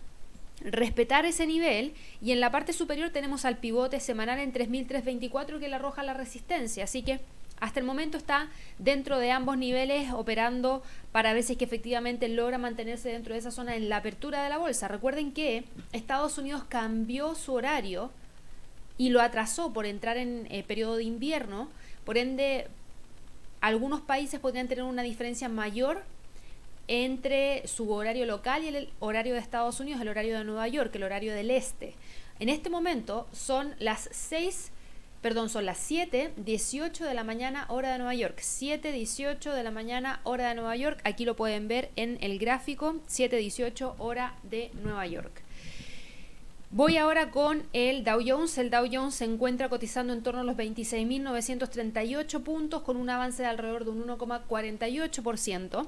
respetar 0.61 1.25
ese 1.25 1.47
nivel 1.47 1.95
y 2.21 2.33
en 2.33 2.41
la 2.41 2.51
parte 2.51 2.73
superior 2.73 3.11
tenemos 3.11 3.45
al 3.45 3.59
pivote 3.59 4.01
semanal 4.01 4.39
en 4.39 4.53
3.324 4.53 5.59
que 5.59 5.69
le 5.69 5.75
arroja 5.77 6.03
la 6.03 6.15
resistencia, 6.15 6.85
así 6.85 7.03
que 7.03 7.21
hasta 7.61 7.81
el 7.81 7.87
momento 7.87 8.17
está 8.17 8.49
dentro 8.79 9.19
de 9.19 9.33
ambos 9.33 9.59
niveles 9.59 10.13
operando 10.13 10.83
para 11.11 11.33
ver 11.33 11.43
si 11.43 11.53
es 11.53 11.59
que 11.59 11.65
efectivamente 11.65 12.29
logra 12.29 12.59
mantenerse 12.59 13.09
dentro 13.09 13.35
de 13.35 13.41
esa 13.41 13.51
zona 13.51 13.75
en 13.75 13.89
la 13.89 13.97
apertura 13.97 14.45
de 14.45 14.49
la 14.49 14.59
bolsa. 14.59 14.87
Recuerden 14.87 15.33
que 15.33 15.65
Estados 15.93 16.39
Unidos 16.39 16.65
cambió 16.69 17.35
su 17.35 17.55
horario 17.55 18.13
y 18.99 19.11
lo 19.11 19.23
atrasó 19.23 19.73
por 19.73 19.87
entrar 19.87 20.17
en 20.17 20.47
eh, 20.51 20.65
periodo 20.65 20.97
de 20.97 21.05
invierno, 21.05 21.69
por 22.05 22.19
ende 22.19 22.67
algunos 23.61 24.01
países 24.01 24.41
podrían 24.41 24.69
tener 24.69 24.85
una 24.85 25.03
diferencia 25.03 25.49
mayor 25.49 26.03
entre 26.89 27.67
su 27.67 27.91
horario 27.93 28.27
local 28.27 28.65
y 28.65 28.69
el 28.69 28.91
horario 28.99 29.35
de 29.35 29.41
Estados 29.41 29.79
Unidos, 29.81 30.01
el 30.01 30.09
horario 30.09 30.37
de 30.37 30.45
Nueva 30.45 30.69
York, 30.69 30.95
el 30.95 31.05
horario 31.05 31.35
del 31.35 31.51
este. 31.51 31.95
En 32.41 32.49
este 32.49 32.71
momento 32.71 33.27
son 33.33 33.75
las 33.79 34.09
6 34.13 34.73
perdón, 35.21 35.49
son 35.51 35.67
las 35.67 35.79
7, 35.79 36.33
18 36.37 37.05
de 37.05 37.15
la 37.15 37.25
mañana 37.25 37.67
hora 37.69 37.93
de 37.93 37.99
Nueva 37.99 38.15
York. 38.15 38.39
7, 38.41 38.93
18 38.93 39.53
de 39.53 39.63
la 39.63 39.71
mañana 39.71 40.21
hora 40.25 40.49
de 40.49 40.55
Nueva 40.55 40.77
York. 40.77 41.01
Aquí 41.05 41.25
lo 41.25 41.35
pueden 41.35 41.69
ver 41.69 41.91
en 41.97 42.19
el 42.21 42.39
gráfico. 42.39 42.97
7, 43.07 43.37
18 43.37 43.97
hora 43.99 44.35
de 44.45 44.71
Nueva 44.83 45.07
York. 45.07 45.43
Voy 46.71 46.99
ahora 46.99 47.31
con 47.31 47.63
el 47.73 48.05
Dow 48.05 48.21
Jones. 48.25 48.59
El 48.59 48.69
Dow 48.69 48.87
Jones 48.93 49.15
se 49.15 49.25
encuentra 49.25 49.71
cotizando 49.71 50.13
en 50.13 50.23
torno 50.23 50.43
a 50.43 50.45
los 50.45 50.55
26.938 50.57 52.43
puntos 52.43 52.83
con 52.83 52.99
un 52.99 53.09
avance 53.09 53.43
de 53.43 53.49
alrededor 53.49 53.85
de 53.85 53.91
un 53.91 54.07
1,48%. 54.07 55.87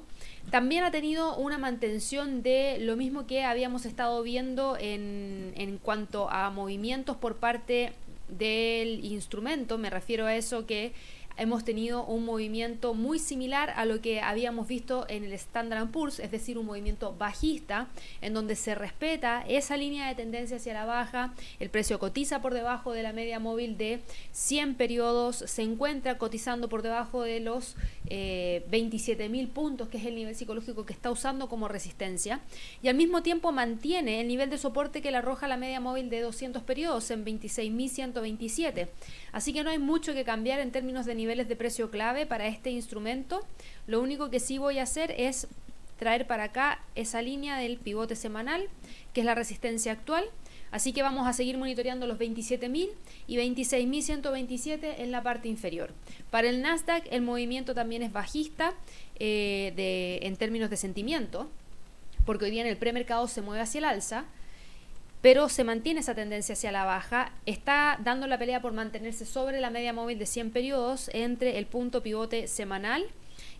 También 0.50 0.82
ha 0.82 0.90
tenido 0.90 1.36
una 1.36 1.58
mantención 1.58 2.42
de 2.42 2.78
lo 2.80 2.96
mismo 2.96 3.26
que 3.26 3.44
habíamos 3.44 3.84
estado 3.84 4.22
viendo 4.22 4.78
en, 4.80 5.52
en 5.54 5.76
cuanto 5.76 6.30
a 6.30 6.48
movimientos 6.48 7.14
por 7.18 7.36
parte 7.36 7.92
del 8.30 9.04
instrumento. 9.04 9.76
Me 9.76 9.90
refiero 9.90 10.24
a 10.24 10.34
eso 10.34 10.64
que 10.64 10.94
hemos 11.36 11.64
tenido 11.64 12.04
un 12.04 12.24
movimiento 12.24 12.94
muy 12.94 13.18
similar 13.18 13.70
a 13.76 13.84
lo 13.84 14.00
que 14.00 14.20
habíamos 14.20 14.68
visto 14.68 15.06
en 15.08 15.24
el 15.24 15.32
Standard 15.32 15.90
Poor's, 15.90 16.18
es 16.18 16.30
decir, 16.30 16.58
un 16.58 16.66
movimiento 16.66 17.14
bajista 17.18 17.88
en 18.20 18.34
donde 18.34 18.56
se 18.56 18.74
respeta 18.74 19.44
esa 19.48 19.76
línea 19.76 20.08
de 20.08 20.14
tendencia 20.14 20.56
hacia 20.56 20.74
la 20.74 20.84
baja, 20.84 21.32
el 21.58 21.70
precio 21.70 21.98
cotiza 21.98 22.42
por 22.42 22.54
debajo 22.54 22.92
de 22.92 23.02
la 23.02 23.12
media 23.12 23.38
móvil 23.38 23.76
de 23.78 24.00
100 24.32 24.74
periodos, 24.74 25.36
se 25.36 25.62
encuentra 25.62 26.18
cotizando 26.18 26.68
por 26.68 26.82
debajo 26.82 27.22
de 27.22 27.40
los 27.40 27.76
eh, 28.06 28.64
27.000 28.70 29.48
puntos, 29.48 29.88
que 29.88 29.98
es 29.98 30.06
el 30.06 30.14
nivel 30.14 30.34
psicológico 30.34 30.84
que 30.86 30.92
está 30.92 31.10
usando 31.10 31.48
como 31.48 31.68
resistencia, 31.68 32.40
y 32.82 32.88
al 32.88 32.96
mismo 32.96 33.22
tiempo 33.22 33.52
mantiene 33.52 34.20
el 34.20 34.28
nivel 34.28 34.50
de 34.50 34.58
soporte 34.58 35.02
que 35.02 35.10
le 35.10 35.18
arroja 35.18 35.48
la 35.48 35.56
media 35.56 35.80
móvil 35.80 36.10
de 36.10 36.20
200 36.20 36.62
periodos 36.62 37.10
en 37.10 37.24
26.127. 37.24 38.88
Así 39.32 39.52
que 39.52 39.62
no 39.62 39.70
hay 39.70 39.78
mucho 39.78 40.12
que 40.12 40.24
cambiar 40.24 40.60
en 40.60 40.72
términos 40.72 41.06
de 41.06 41.14
niveles 41.20 41.48
de 41.48 41.56
precio 41.56 41.90
clave 41.90 42.24
para 42.24 42.46
este 42.46 42.70
instrumento. 42.70 43.44
Lo 43.86 44.00
único 44.00 44.30
que 44.30 44.40
sí 44.40 44.56
voy 44.56 44.78
a 44.78 44.84
hacer 44.84 45.14
es 45.18 45.46
traer 45.98 46.26
para 46.26 46.44
acá 46.44 46.80
esa 46.94 47.20
línea 47.20 47.58
del 47.58 47.76
pivote 47.76 48.16
semanal, 48.16 48.68
que 49.12 49.20
es 49.20 49.26
la 49.26 49.34
resistencia 49.34 49.92
actual. 49.92 50.24
Así 50.70 50.92
que 50.94 51.02
vamos 51.02 51.26
a 51.26 51.32
seguir 51.34 51.58
monitoreando 51.58 52.06
los 52.06 52.18
27.000 52.18 52.90
y 53.26 53.36
26.127 53.36 54.94
en 54.98 55.10
la 55.10 55.22
parte 55.22 55.48
inferior. 55.48 55.92
Para 56.30 56.48
el 56.48 56.62
Nasdaq 56.62 57.06
el 57.10 57.20
movimiento 57.20 57.74
también 57.74 58.02
es 58.02 58.12
bajista 58.12 58.72
eh, 59.18 60.20
en 60.22 60.36
términos 60.36 60.70
de 60.70 60.76
sentimiento, 60.78 61.50
porque 62.24 62.46
hoy 62.46 62.52
día 62.52 62.62
en 62.62 62.68
el 62.68 62.78
premercado 62.78 63.28
se 63.28 63.42
mueve 63.42 63.62
hacia 63.62 63.78
el 63.80 63.84
alza 63.84 64.24
pero 65.20 65.48
se 65.48 65.64
mantiene 65.64 66.00
esa 66.00 66.14
tendencia 66.14 66.54
hacia 66.54 66.72
la 66.72 66.84
baja, 66.84 67.32
está 67.46 67.98
dando 68.02 68.26
la 68.26 68.38
pelea 68.38 68.62
por 68.62 68.72
mantenerse 68.72 69.26
sobre 69.26 69.60
la 69.60 69.70
media 69.70 69.92
móvil 69.92 70.18
de 70.18 70.26
100 70.26 70.50
periodos 70.50 71.10
entre 71.12 71.58
el 71.58 71.66
punto 71.66 72.02
pivote 72.02 72.46
semanal 72.48 73.06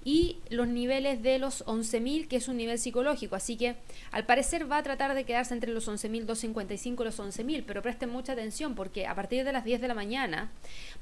y 0.05 0.39
los 0.49 0.69
niveles 0.69 1.23
de 1.23 1.39
los 1.39 1.65
11.000, 1.67 2.29
que 2.29 2.37
es 2.37 2.49
un 2.49 2.57
nivel 2.57 2.79
psicológico. 2.79 3.37
Así 3.37 3.57
que 3.57 3.77
al 4.13 4.25
parecer 4.25 4.71
va 4.71 4.79
a 4.79 4.83
tratar 4.83 5.15
de 5.15 5.25
quedarse 5.25 5.55
entre 5.55 5.73
los 5.73 5.89
11.255 5.89 7.01
y 7.01 7.05
los 7.05 7.19
11.000, 7.19 7.65
pero 7.67 7.83
presten 7.83 8.11
mucha 8.11 8.33
atención 8.33 8.75
porque 8.75 9.07
a 9.07 9.15
partir 9.15 9.45
de 9.45 9.53
las 9.53 9.65
10 9.65 9.81
de 9.81 9.89
la 9.89 9.95
mañana 9.95 10.51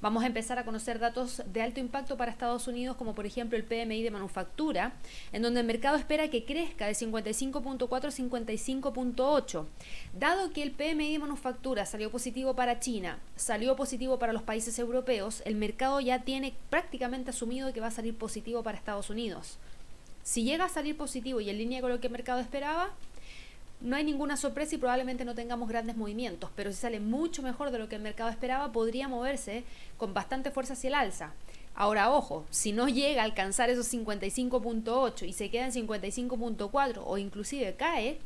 vamos 0.00 0.24
a 0.24 0.26
empezar 0.26 0.58
a 0.58 0.64
conocer 0.64 0.98
datos 0.98 1.42
de 1.52 1.62
alto 1.62 1.80
impacto 1.80 2.16
para 2.16 2.30
Estados 2.30 2.66
Unidos, 2.66 2.96
como 2.96 3.14
por 3.14 3.26
ejemplo 3.26 3.56
el 3.56 3.64
PMI 3.64 4.02
de 4.02 4.10
manufactura, 4.10 4.92
en 5.32 5.42
donde 5.42 5.60
el 5.60 5.66
mercado 5.66 5.96
espera 5.96 6.28
que 6.28 6.44
crezca 6.44 6.86
de 6.86 6.92
55.4 6.92 8.04
a 8.04 8.10
55.8. 8.10 9.64
Dado 10.18 10.52
que 10.52 10.62
el 10.62 10.72
PMI 10.72 11.12
de 11.12 11.18
manufactura 11.18 11.86
salió 11.86 12.10
positivo 12.10 12.54
para 12.54 12.80
China, 12.80 13.18
salió 13.36 13.76
positivo 13.76 14.18
para 14.18 14.32
los 14.32 14.42
países 14.42 14.78
europeos, 14.78 15.42
el 15.44 15.54
mercado 15.54 16.00
ya 16.00 16.20
tiene 16.20 16.54
prácticamente 16.70 17.30
asumido 17.30 17.72
que 17.72 17.80
va 17.80 17.88
a 17.88 17.92
salir 17.92 18.16
positivo 18.16 18.62
para 18.62 18.67
Estados 18.74 18.98
Estados 18.98 19.10
Unidos. 19.10 19.58
Si 20.22 20.44
llega 20.44 20.64
a 20.64 20.68
salir 20.68 20.96
positivo 20.96 21.40
y 21.40 21.50
en 21.50 21.58
línea 21.58 21.80
con 21.80 21.90
lo 21.90 22.00
que 22.00 22.08
el 22.08 22.12
mercado 22.12 22.40
esperaba, 22.40 22.90
no 23.80 23.96
hay 23.96 24.04
ninguna 24.04 24.36
sorpresa 24.36 24.74
y 24.74 24.78
probablemente 24.78 25.24
no 25.24 25.34
tengamos 25.34 25.68
grandes 25.68 25.96
movimientos, 25.96 26.50
pero 26.56 26.72
si 26.72 26.78
sale 26.78 27.00
mucho 27.00 27.42
mejor 27.42 27.70
de 27.70 27.78
lo 27.78 27.88
que 27.88 27.96
el 27.96 28.02
mercado 28.02 28.28
esperaba, 28.28 28.72
podría 28.72 29.08
moverse 29.08 29.64
con 29.96 30.14
bastante 30.14 30.50
fuerza 30.50 30.72
hacia 30.72 30.88
el 30.88 30.94
alza. 30.94 31.32
Ahora, 31.74 32.10
ojo, 32.10 32.44
si 32.50 32.72
no 32.72 32.88
llega 32.88 33.22
a 33.22 33.24
alcanzar 33.24 33.70
esos 33.70 33.92
55.8 33.92 35.28
y 35.28 35.32
se 35.32 35.48
queda 35.48 35.66
en 35.66 35.72
55.4 35.72 37.02
o 37.04 37.18
inclusive 37.18 37.74
cae, 37.76 38.18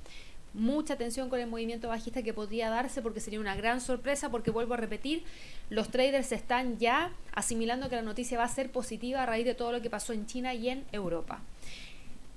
mucha 0.54 0.94
atención 0.94 1.28
con 1.28 1.40
el 1.40 1.46
movimiento 1.46 1.88
bajista 1.88 2.22
que 2.22 2.34
podría 2.34 2.70
darse 2.70 3.02
porque 3.02 3.20
sería 3.20 3.40
una 3.40 3.56
gran 3.56 3.80
sorpresa 3.80 4.30
porque 4.30 4.50
vuelvo 4.50 4.74
a 4.74 4.76
repetir, 4.76 5.24
los 5.70 5.90
traders 5.90 6.32
están 6.32 6.78
ya 6.78 7.12
asimilando 7.34 7.88
que 7.88 7.96
la 7.96 8.02
noticia 8.02 8.38
va 8.38 8.44
a 8.44 8.48
ser 8.48 8.70
positiva 8.70 9.22
a 9.22 9.26
raíz 9.26 9.44
de 9.44 9.54
todo 9.54 9.72
lo 9.72 9.82
que 9.82 9.90
pasó 9.90 10.12
en 10.12 10.26
China 10.26 10.54
y 10.54 10.68
en 10.68 10.84
Europa. 10.92 11.40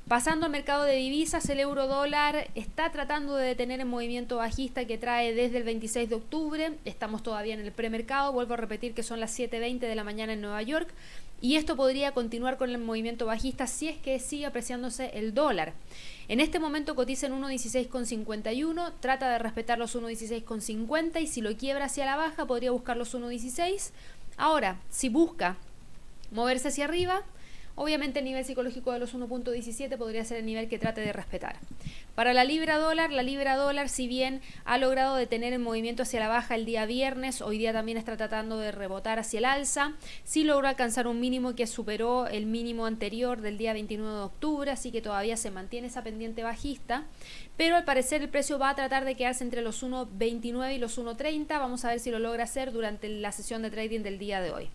Pasando 0.08 0.46
al 0.46 0.52
mercado 0.52 0.84
de 0.84 0.98
divisas, 0.98 1.50
el 1.50 1.60
euro 1.60 1.88
dólar 1.88 2.52
está 2.54 2.92
tratando 2.92 3.36
de 3.36 3.48
detener 3.48 3.80
el 3.80 3.88
movimiento 3.88 4.38
bajista 4.38 4.86
que 4.86 5.00
trae 5.00 5.34
desde 5.34 5.58
el 5.58 5.64
26 5.64 6.10
de 6.10 6.16
octubre. 6.16 6.74
Estamos 6.86 7.24
todavía 7.24 7.56
en 7.56 7.62
el 7.62 7.72
premercado. 7.72 8.32
Vuelvo 8.32 8.54
a 8.54 8.58
repetir 8.58 8.94
que 8.94 9.02
son 9.02 9.20
las 9.20 9.38
7.20 9.38 9.80
de 9.80 9.96
la 9.96 10.04
mañana 10.04 10.34
en 10.34 10.42
Nueva 10.42 10.62
York. 10.62 10.94
Y 11.42 11.56
esto 11.56 11.76
podría 11.76 12.12
continuar 12.12 12.58
con 12.58 12.70
el 12.70 12.78
movimiento 12.78 13.26
bajista 13.26 13.66
si 13.66 13.88
es 13.88 13.98
que 13.98 14.20
sigue 14.20 14.46
apreciándose 14.46 15.10
el 15.16 15.34
dólar. 15.34 15.74
En 16.28 16.40
este 16.40 16.60
momento 16.60 16.94
cotiza 16.94 17.26
en 17.26 17.42
1.16,51, 17.42 18.94
trata 19.00 19.32
de 19.32 19.40
respetar 19.40 19.80
los 19.80 19.96
1.16,50 19.96 21.20
y 21.20 21.26
si 21.26 21.42
lo 21.42 21.58
quiebra 21.58 21.86
hacia 21.86 22.06
la 22.06 22.16
baja 22.16 22.46
podría 22.46 22.70
buscar 22.70 22.96
los 22.96 23.16
1.16. 23.16 23.90
Ahora, 24.38 24.80
si 24.92 25.10
busca 25.10 25.58
moverse 26.32 26.68
hacia 26.68 26.86
arriba, 26.86 27.24
Obviamente 27.78 28.20
el 28.20 28.26
nivel 28.26 28.46
psicológico 28.46 28.94
de 28.94 29.00
los 29.00 29.14
1.17 29.14 29.98
podría 29.98 30.24
ser 30.24 30.38
el 30.38 30.46
nivel 30.46 30.70
que 30.70 30.80
trate 30.80 31.02
de 31.02 31.12
respetar. 31.12 31.58
Para 32.16 32.34
la 32.34 32.46
libra 32.46 32.78
dólar, 32.78 33.12
la 33.12 33.24
libra 33.24 33.58
dólar 33.58 33.90
si 33.90 34.08
bien 34.08 34.42
ha 34.64 34.78
logrado 34.78 35.18
detener 35.18 35.52
el 35.52 35.60
movimiento 35.60 36.04
hacia 36.04 36.22
la 36.22 36.30
baja 36.30 36.56
el 36.56 36.66
día 36.66 36.86
viernes, 36.86 37.42
hoy 37.42 37.58
día 37.58 37.74
también 37.74 37.98
está 37.98 38.16
tratando 38.16 38.58
de 38.58 38.72
rebotar 38.72 39.20
hacia 39.20 39.40
el 39.40 39.46
alza, 39.46 39.96
sí 40.24 40.46
logró 40.46 40.70
alcanzar 40.70 41.08
un 41.08 41.20
mínimo 41.20 41.56
que 41.56 41.68
superó 41.68 42.28
el 42.28 42.46
mínimo 42.46 42.86
anterior 42.86 43.42
del 43.42 43.58
día 43.58 43.74
29 43.74 44.14
de 44.14 44.22
octubre, 44.22 44.72
así 44.72 44.92
que 44.92 45.02
todavía 45.02 45.36
se 45.36 45.52
mantiene 45.52 45.88
esa 45.88 46.04
pendiente 46.04 46.44
bajista, 46.44 47.04
pero 47.58 47.76
al 47.76 47.84
parecer 47.84 48.22
el 48.22 48.30
precio 48.30 48.58
va 48.58 48.70
a 48.70 48.76
tratar 48.76 49.04
de 49.04 49.16
quedarse 49.16 49.44
entre 49.44 49.62
los 49.62 49.84
1.29 49.84 50.76
y 50.76 50.78
los 50.78 50.98
1.30, 50.98 51.48
vamos 51.50 51.84
a 51.84 51.90
ver 51.90 52.00
si 52.00 52.12
lo 52.12 52.20
logra 52.20 52.46
hacer 52.46 52.72
durante 52.72 53.10
la 53.10 53.34
sesión 53.34 53.62
de 53.62 53.72
trading 53.72 54.04
del 54.04 54.18
día 54.18 54.40
de 54.40 54.52
hoy. 54.52 54.70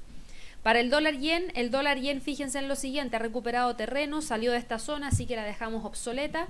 Para 0.62 0.80
el 0.80 0.90
dólar 0.90 1.16
yen, 1.16 1.52
el 1.54 1.70
dólar 1.70 1.98
yen, 1.98 2.20
fíjense 2.20 2.58
en 2.58 2.68
lo 2.68 2.76
siguiente, 2.76 3.16
ha 3.16 3.18
recuperado 3.18 3.76
terreno, 3.76 4.20
salió 4.20 4.52
de 4.52 4.58
esta 4.58 4.78
zona, 4.78 5.08
así 5.08 5.26
que 5.26 5.36
la 5.36 5.44
dejamos 5.44 5.84
obsoleta 5.84 6.48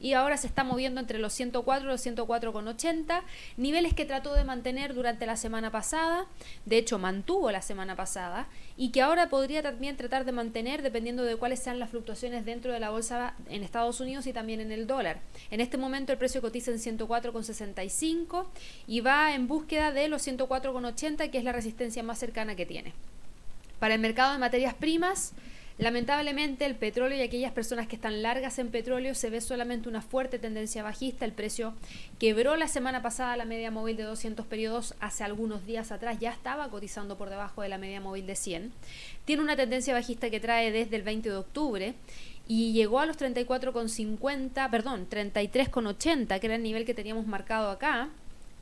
y 0.00 0.12
ahora 0.12 0.36
se 0.36 0.46
está 0.46 0.64
moviendo 0.64 1.00
entre 1.00 1.18
los 1.18 1.32
104 1.32 1.88
y 1.88 1.90
los 1.90 2.06
104,80, 2.06 3.22
niveles 3.56 3.94
que 3.94 4.04
trató 4.04 4.34
de 4.34 4.44
mantener 4.44 4.94
durante 4.94 5.26
la 5.26 5.36
semana 5.36 5.70
pasada, 5.70 6.26
de 6.66 6.78
hecho 6.78 6.98
mantuvo 6.98 7.50
la 7.50 7.62
semana 7.62 7.96
pasada, 7.96 8.46
y 8.76 8.90
que 8.90 9.02
ahora 9.02 9.28
podría 9.28 9.62
también 9.62 9.96
tratar 9.96 10.24
de 10.24 10.32
mantener 10.32 10.82
dependiendo 10.82 11.24
de 11.24 11.36
cuáles 11.36 11.60
sean 11.60 11.78
las 11.78 11.90
fluctuaciones 11.90 12.44
dentro 12.44 12.72
de 12.72 12.80
la 12.80 12.90
bolsa 12.90 13.34
en 13.48 13.62
Estados 13.64 14.00
Unidos 14.00 14.26
y 14.26 14.32
también 14.32 14.60
en 14.60 14.72
el 14.72 14.86
dólar. 14.86 15.18
En 15.50 15.60
este 15.60 15.78
momento 15.78 16.12
el 16.12 16.18
precio 16.18 16.40
cotiza 16.40 16.70
en 16.70 16.78
104,65 16.78 18.46
y 18.86 19.00
va 19.00 19.34
en 19.34 19.48
búsqueda 19.48 19.90
de 19.92 20.08
los 20.08 20.26
104,80, 20.26 21.30
que 21.30 21.38
es 21.38 21.44
la 21.44 21.52
resistencia 21.52 22.02
más 22.02 22.18
cercana 22.18 22.54
que 22.54 22.66
tiene. 22.66 22.94
Para 23.78 23.94
el 23.94 24.00
mercado 24.00 24.32
de 24.32 24.38
materias 24.38 24.74
primas, 24.74 25.32
lamentablemente 25.78 26.66
el 26.66 26.74
petróleo 26.74 27.16
y 27.16 27.22
aquellas 27.22 27.52
personas 27.52 27.86
que 27.86 27.94
están 27.94 28.22
largas 28.22 28.58
en 28.58 28.70
petróleo 28.70 29.14
se 29.14 29.30
ve 29.30 29.40
solamente 29.40 29.88
una 29.88 30.02
fuerte 30.02 30.40
tendencia 30.40 30.82
bajista. 30.82 31.24
El 31.24 31.32
precio 31.32 31.74
quebró 32.18 32.56
la 32.56 32.66
semana 32.66 33.02
pasada 33.02 33.36
la 33.36 33.44
media 33.44 33.70
móvil 33.70 33.96
de 33.96 34.02
200 34.02 34.46
periodos 34.46 34.94
hace 34.98 35.22
algunos 35.22 35.64
días 35.64 35.92
atrás, 35.92 36.18
ya 36.18 36.30
estaba 36.30 36.68
cotizando 36.70 37.16
por 37.16 37.30
debajo 37.30 37.62
de 37.62 37.68
la 37.68 37.78
media 37.78 38.00
móvil 38.00 38.26
de 38.26 38.34
100. 38.34 38.72
Tiene 39.24 39.42
una 39.42 39.54
tendencia 39.54 39.94
bajista 39.94 40.28
que 40.28 40.40
trae 40.40 40.72
desde 40.72 40.96
el 40.96 41.02
20 41.02 41.30
de 41.30 41.36
octubre 41.36 41.94
y 42.48 42.72
llegó 42.72 42.98
a 42.98 43.06
los 43.06 43.16
34,50, 43.16 44.70
perdón, 44.70 45.06
33,80, 45.08 46.40
que 46.40 46.46
era 46.46 46.56
el 46.56 46.62
nivel 46.64 46.84
que 46.84 46.94
teníamos 46.94 47.26
marcado 47.26 47.70
acá, 47.70 48.08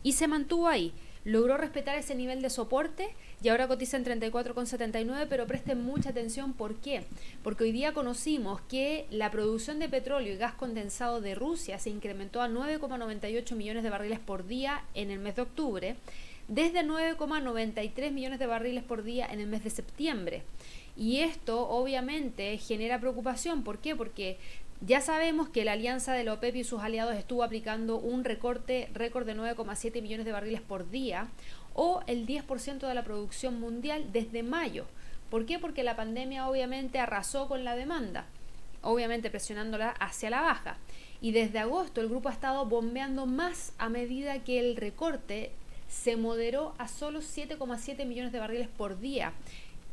y 0.03 0.13
se 0.13 0.29
mantuvo 0.29 0.69
ahí 0.69 0.93
logró 1.27 1.57
respetar 1.57 1.99
ese 1.99 2.15
nivel 2.15 2.41
de 2.41 2.51
soporte 2.51 3.09
y 3.43 3.49
ahora 3.49 3.67
cotiza 3.67 3.97
en 3.97 4.05
34,79, 4.05 5.27
pero 5.29 5.49
presten 5.49 5.83
mucha 5.83 6.11
atención, 6.11 6.53
¿por 6.53 6.77
qué? 6.77 7.03
Porque 7.43 7.65
hoy 7.65 7.73
día 7.73 7.93
conocimos 7.93 8.61
que 8.63 9.07
la 9.11 9.33
producción 9.33 9.81
de 9.81 9.89
petróleo 9.89 10.33
y 10.33 10.37
gas 10.37 10.55
condensado 10.55 11.21
de 11.21 11.35
Rusia 11.35 11.81
se 11.81 11.91
incrementó 11.91 12.43
a 12.43 12.49
9,98 12.49 13.57
millones 13.57 13.83
de 13.83 13.91
barriles 13.91 14.21
por 14.21 14.47
día 14.47 14.85
en 14.95 15.11
el 15.11 15.19
mes 15.19 15.35
de 15.35 15.43
octubre, 15.43 15.97
desde 16.47 16.85
9,93 16.85 18.13
millones 18.13 18.39
de 18.39 18.47
barriles 18.47 18.85
por 18.85 19.03
día 19.03 19.27
en 19.27 19.41
el 19.41 19.49
mes 19.49 19.65
de 19.65 19.71
septiembre. 19.71 20.45
Y 20.97 21.19
esto 21.19 21.69
obviamente 21.69 22.57
genera 22.57 23.01
preocupación, 23.01 23.65
¿por 23.65 23.81
qué? 23.81 23.97
Porque 23.97 24.39
Ya 24.83 25.01
sabemos 25.01 25.49
que 25.49 25.65
la 25.65 25.73
alianza 25.73 26.13
de 26.13 26.23
la 26.23 26.35
OPEP 26.35 26.57
y 26.57 26.65
sus 26.65 26.83
aliados 26.83 27.17
estuvo 27.17 27.43
aplicando 27.43 27.97
un 27.97 28.25
recorte 28.25 28.91
récord 28.93 29.25
de 29.25 29.35
9,7 29.35 30.03
millones 30.03 30.27
de 30.27 30.33
barriles 30.33 30.61
por 30.61 30.91
día 30.91 31.29
o 31.73 32.03
el 32.07 32.27
10% 32.27 32.87
de 32.87 32.95
la 32.95 33.03
producción 33.03 33.59
mundial 33.59 34.13
desde 34.13 34.43
mayo. 34.43 34.85
¿Por 35.31 35.47
qué? 35.47 35.59
Porque 35.59 35.83
la 35.83 35.97
pandemia 35.97 36.47
obviamente 36.47 36.99
arrasó 36.99 37.49
con 37.49 37.65
la 37.65 37.75
demanda, 37.75 38.27
obviamente 38.83 39.31
presionándola 39.31 39.91
hacia 39.91 40.29
la 40.29 40.43
baja. 40.43 40.77
Y 41.23 41.33
desde 41.33 41.59
agosto 41.59 42.03
el 42.03 42.11
grupo 42.11 42.29
ha 42.29 42.33
estado 42.33 42.67
bombeando 42.67 43.25
más 43.25 43.73
a 43.79 43.89
medida 43.89 44.45
que 44.45 44.61
el 44.61 44.77
recorte 44.77 45.53
se 45.89 46.17
moderó 46.17 46.75
a 46.77 46.87
solo 46.87 47.21
7,7 47.21 48.05
millones 48.05 48.33
de 48.33 48.41
barriles 48.41 48.69
por 48.69 49.01
día 49.01 49.33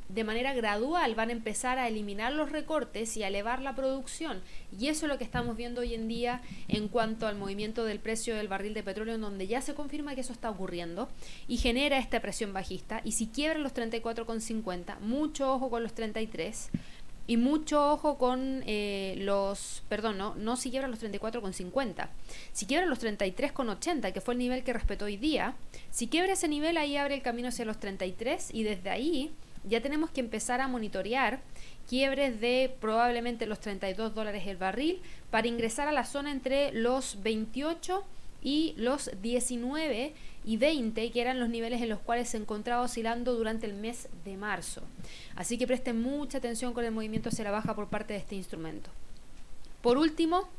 de 0.10 0.24
manera 0.24 0.53
gradual 0.53 1.15
van 1.15 1.29
a 1.29 1.33
empezar 1.33 1.77
a 1.77 1.88
eliminar 1.88 2.33
los 2.33 2.51
recortes 2.51 3.15
y 3.17 3.24
a 3.24 3.27
elevar 3.27 3.62
la 3.62 3.75
producción. 3.75 4.41
Y 4.77 4.88
eso 4.88 5.05
es 5.05 5.12
lo 5.12 5.17
que 5.17 5.24
estamos 5.24 5.57
viendo 5.57 5.81
hoy 5.81 5.93
en 5.93 6.07
día 6.07 6.41
en 6.67 6.88
cuanto 6.88 7.27
al 7.27 7.36
movimiento 7.36 7.86
del 7.86 8.00
precio 8.00 8.36
del 8.36 8.48
barril 8.48 8.74
de 8.74 8.83
petróleo, 8.83 9.15
en 9.15 9.22
donde 9.22 9.48
ya 9.48 9.62
se 9.62 9.74
confirma 9.74 10.15
que 10.15 10.22
eso 10.22 10.33
está 10.33 10.50
ocurriendo 10.50 11.10
y 11.48 11.57
genera 11.57 11.98
esta 11.98 12.19
presión 12.19 12.53
bajista. 12.53 13.01
Y 13.03 13.13
si 13.13 13.27
quiebran 13.27 13.63
los 13.63 13.74
34,50, 13.74 15.00
mucho 15.00 15.53
ojo 15.53 15.69
con 15.69 15.83
los 15.83 15.93
33. 15.93 16.69
Y 17.25 17.38
mucho 17.38 17.93
ojo 17.93 18.17
con 18.17 18.63
eh, 18.65 19.15
los, 19.19 19.83
perdón, 19.88 20.17
no, 20.17 20.36
no 20.36 20.57
si 20.57 20.72
quiebran 20.72 20.91
los 20.91 21.01
34,50. 21.01 22.10
Si 22.51 22.65
quiebran 22.65 22.89
los 22.89 23.01
33,80, 23.01 24.12
que 24.12 24.19
fue 24.19 24.33
el 24.33 24.39
nivel 24.39 24.63
que 24.63 24.74
respetó 24.74 25.05
hoy 25.05 25.15
día, 25.15 25.55
si 25.89 26.07
quiebra 26.07 26.33
ese 26.33 26.50
nivel, 26.50 26.75
ahí 26.75 26.98
abre 26.98 27.15
el 27.15 27.22
camino 27.22 27.48
hacia 27.48 27.63
los 27.63 27.79
33 27.79 28.50
y 28.53 28.63
desde 28.63 28.89
ahí 28.89 29.31
ya 29.67 29.82
tenemos 29.82 30.10
que 30.10 30.22
empezar 30.22 30.62
a 30.62 30.67
monitorear 30.67 31.41
quiebres 31.88 32.39
de 32.39 32.75
probablemente 32.79 33.46
los 33.46 33.60
32 33.60 34.13
dólares 34.15 34.43
el 34.48 34.58
barril 34.58 35.01
para 35.32 35.48
ingresar 35.48 35.88
a 35.88 35.91
la 35.91 36.05
zona 36.05 36.32
entre 36.32 36.72
los 36.72 37.22
28 37.24 38.03
y 38.41 38.74
los 38.77 39.10
19 39.22 40.13
y 40.46 40.58
20, 40.58 41.12
que 41.12 41.22
eran 41.22 41.39
los 41.39 41.50
niveles 41.50 41.82
en 41.82 41.89
los 41.89 42.00
cuales 42.00 42.29
se 42.29 42.38
encontraba 42.38 42.82
oscilando 42.82 43.34
durante 43.34 43.65
el 43.65 43.74
mes 43.74 44.10
de 44.25 44.36
marzo. 44.36 44.82
Así 45.36 45.58
que 45.58 45.65
presten 45.65 46.01
mucha 46.01 46.39
atención 46.39 46.74
con 46.74 46.84
el 46.84 46.91
movimiento 46.91 47.29
hacia 47.29 47.46
la 47.46 47.51
baja 47.51 47.74
por 47.74 47.88
parte 47.88 48.13
de 48.13 48.20
este 48.20 48.36
instrumento. 48.36 48.89
Por 49.82 49.98
último, 49.98 50.50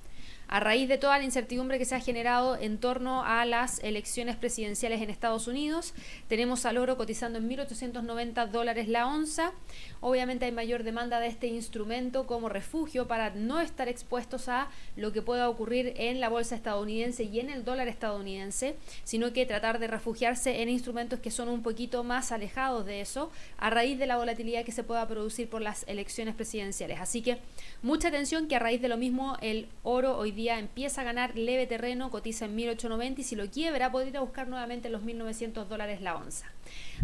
a 0.48 0.60
raíz 0.60 0.88
de 0.88 0.98
toda 0.98 1.18
la 1.18 1.24
incertidumbre 1.24 1.78
que 1.78 1.84
se 1.84 1.94
ha 1.94 2.00
generado 2.00 2.56
en 2.56 2.78
torno 2.78 3.24
a 3.24 3.44
las 3.44 3.82
elecciones 3.82 4.36
presidenciales 4.36 5.00
en 5.02 5.10
Estados 5.10 5.48
Unidos, 5.48 5.94
tenemos 6.28 6.66
al 6.66 6.78
oro 6.78 6.96
cotizando 6.96 7.38
en 7.38 7.48
1.890 7.48 8.48
dólares 8.48 8.88
la 8.88 9.06
onza. 9.06 9.52
Obviamente 10.00 10.44
hay 10.44 10.52
mayor 10.52 10.82
demanda 10.82 11.20
de 11.20 11.28
este 11.28 11.46
instrumento 11.46 12.26
como 12.26 12.48
refugio 12.48 13.08
para 13.08 13.30
no 13.30 13.60
estar 13.60 13.88
expuestos 13.88 14.48
a 14.48 14.68
lo 14.96 15.12
que 15.12 15.22
pueda 15.22 15.48
ocurrir 15.48 15.94
en 15.96 16.20
la 16.20 16.28
bolsa 16.28 16.54
estadounidense 16.54 17.24
y 17.24 17.40
en 17.40 17.50
el 17.50 17.64
dólar 17.64 17.88
estadounidense, 17.88 18.76
sino 19.04 19.32
que 19.32 19.46
tratar 19.46 19.78
de 19.78 19.86
refugiarse 19.86 20.62
en 20.62 20.68
instrumentos 20.68 21.20
que 21.20 21.30
son 21.30 21.48
un 21.48 21.62
poquito 21.62 22.04
más 22.04 22.32
alejados 22.32 22.86
de 22.86 23.00
eso 23.00 23.30
a 23.58 23.70
raíz 23.70 23.98
de 23.98 24.06
la 24.06 24.16
volatilidad 24.16 24.64
que 24.64 24.72
se 24.72 24.84
pueda 24.84 25.06
producir 25.08 25.48
por 25.48 25.62
las 25.62 25.84
elecciones 25.88 26.34
presidenciales. 26.34 27.00
Así 27.00 27.22
que 27.22 27.38
mucha 27.82 28.08
atención 28.08 28.48
que 28.48 28.56
a 28.56 28.58
raíz 28.58 28.80
de 28.82 28.88
lo 28.88 28.96
mismo 28.96 29.36
el 29.40 29.68
oro 29.82 30.16
hoy 30.16 30.32
día 30.34 30.58
empieza 30.58 31.00
a 31.00 31.04
ganar 31.04 31.36
leve 31.36 31.66
terreno, 31.66 32.10
cotiza 32.10 32.44
en 32.44 32.54
1890 32.56 33.20
y 33.20 33.24
si 33.24 33.36
lo 33.36 33.50
quiebra 33.50 33.90
podría 33.90 34.20
buscar 34.20 34.48
nuevamente 34.48 34.90
los 34.90 35.02
1900 35.02 35.68
dólares 35.68 36.00
la 36.00 36.16
onza. 36.16 36.46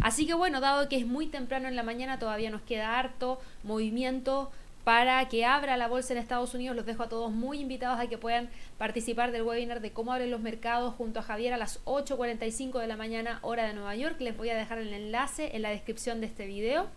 Así 0.01 0.25
que 0.25 0.33
bueno, 0.33 0.61
dado 0.61 0.89
que 0.89 0.97
es 0.97 1.05
muy 1.05 1.27
temprano 1.27 1.67
en 1.67 1.75
la 1.75 1.83
mañana, 1.83 2.19
todavía 2.19 2.49
nos 2.49 2.61
queda 2.61 2.99
harto 2.99 3.39
movimiento 3.63 4.51
para 4.83 5.27
que 5.29 5.45
abra 5.45 5.77
la 5.77 5.87
bolsa 5.87 6.13
en 6.13 6.19
Estados 6.19 6.53
Unidos. 6.53 6.75
Los 6.75 6.85
dejo 6.85 7.03
a 7.03 7.09
todos 7.09 7.31
muy 7.31 7.59
invitados 7.59 7.99
a 7.99 8.07
que 8.07 8.17
puedan 8.17 8.49
participar 8.77 9.31
del 9.31 9.43
webinar 9.43 9.81
de 9.81 9.91
cómo 9.91 10.11
abren 10.11 10.31
los 10.31 10.41
mercados 10.41 10.95
junto 10.95 11.19
a 11.19 11.23
Javier 11.23 11.53
a 11.53 11.57
las 11.57 11.83
8.45 11.85 12.79
de 12.79 12.87
la 12.87 12.97
mañana 12.97 13.39
hora 13.41 13.67
de 13.67 13.73
Nueva 13.73 13.95
York. 13.95 14.19
Les 14.19 14.35
voy 14.35 14.49
a 14.49 14.55
dejar 14.55 14.79
el 14.79 14.93
enlace 14.93 15.55
en 15.55 15.61
la 15.61 15.69
descripción 15.69 16.21
de 16.21 16.27
este 16.27 16.47
video. 16.47 16.87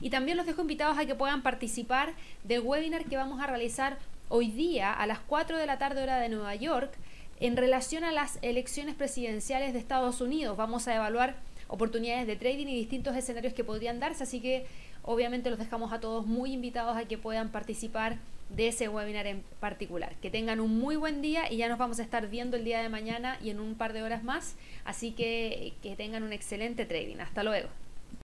Y 0.00 0.10
también 0.10 0.36
los 0.36 0.46
dejo 0.46 0.60
invitados 0.60 0.98
a 0.98 1.06
que 1.06 1.14
puedan 1.14 1.42
participar 1.42 2.12
del 2.44 2.60
webinar 2.60 3.04
que 3.06 3.16
vamos 3.16 3.40
a 3.40 3.46
realizar 3.46 3.98
hoy 4.28 4.50
día 4.50 4.92
a 4.92 5.06
las 5.06 5.18
4 5.20 5.58
de 5.58 5.66
la 5.66 5.78
tarde 5.78 6.02
hora 6.02 6.18
de 6.18 6.28
Nueva 6.28 6.54
York 6.54 6.92
en 7.40 7.56
relación 7.56 8.04
a 8.04 8.12
las 8.12 8.38
elecciones 8.42 8.94
presidenciales 8.94 9.72
de 9.72 9.78
Estados 9.78 10.20
Unidos. 10.20 10.56
Vamos 10.56 10.88
a 10.88 10.94
evaluar 10.94 11.36
oportunidades 11.68 12.26
de 12.26 12.36
trading 12.36 12.66
y 12.66 12.76
distintos 12.76 13.16
escenarios 13.16 13.54
que 13.54 13.64
podrían 13.64 14.00
darse, 14.00 14.22
así 14.22 14.40
que 14.40 14.66
obviamente 15.02 15.50
los 15.50 15.58
dejamos 15.58 15.92
a 15.92 16.00
todos 16.00 16.26
muy 16.26 16.52
invitados 16.52 16.96
a 16.96 17.04
que 17.06 17.18
puedan 17.18 17.50
participar 17.50 18.18
de 18.50 18.68
ese 18.68 18.88
webinar 18.88 19.26
en 19.26 19.42
particular. 19.60 20.14
Que 20.22 20.30
tengan 20.30 20.60
un 20.60 20.78
muy 20.78 20.96
buen 20.96 21.22
día 21.22 21.50
y 21.50 21.56
ya 21.56 21.68
nos 21.68 21.78
vamos 21.78 21.98
a 21.98 22.02
estar 22.02 22.28
viendo 22.28 22.56
el 22.56 22.64
día 22.64 22.80
de 22.80 22.88
mañana 22.88 23.38
y 23.42 23.50
en 23.50 23.60
un 23.60 23.74
par 23.74 23.92
de 23.92 24.02
horas 24.02 24.22
más, 24.22 24.56
así 24.84 25.12
que 25.12 25.74
que 25.82 25.96
tengan 25.96 26.22
un 26.22 26.32
excelente 26.32 26.86
trading. 26.86 27.18
Hasta 27.18 27.42
luego. 27.42 27.68